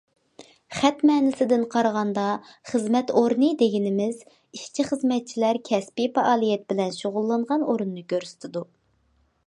[0.77, 2.23] خەت مەنىسىدىن قارىغاندا،
[2.71, 8.67] خىزمەت ئورنى دېگىنىمىز ئىشچى- خىزمەتچىلەر كەسپىي پائالىيەت بىلەن شۇغۇللانغان ئورۇننى كۆرسىتىدۇ.